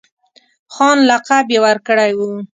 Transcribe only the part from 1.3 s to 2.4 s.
یې ورکړی وو.